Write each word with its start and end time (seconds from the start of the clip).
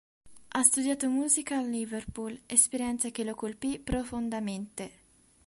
Ha 0.47 0.63
studiato 0.63 1.07
musica 1.09 1.59
a 1.59 1.61
Liverpool, 1.61 2.35
esperienza 2.47 3.11
che 3.11 3.23
lo 3.23 3.35
colpì 3.35 3.77
profondamente. 3.77 4.91